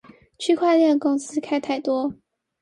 [0.39, 2.15] 區塊鏈公司開太多